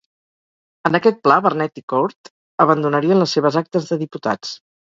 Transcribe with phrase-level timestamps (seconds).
[0.89, 2.33] En aquest pla, Barnett i Court
[2.67, 4.61] abandonarien les seves actes de diputats.